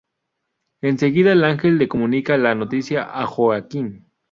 [0.81, 4.07] Enseguida el ángel le comunica la noticia a Joaquín.